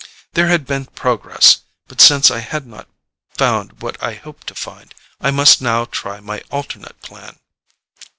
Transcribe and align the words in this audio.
There 0.33 0.47
had 0.47 0.65
been 0.65 0.87
progress, 0.87 1.59
but 1.87 2.01
since 2.01 2.31
I 2.31 2.39
had 2.39 2.65
not 2.65 2.87
found 3.37 3.83
what 3.83 4.01
I 4.01 4.15
hoped 4.15 4.47
to 4.47 4.55
find, 4.55 4.95
I 5.19 5.29
must 5.29 5.61
now 5.61 5.85
try 5.85 6.19
my 6.19 6.41
alternate 6.49 6.99
plan. 7.03 7.37